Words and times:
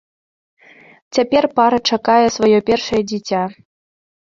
Цяпер 1.19 1.43
пара 1.61 1.79
чакае 1.93 2.19
сваё 2.41 2.59
першае 2.71 3.01
дзіця. 3.15 3.43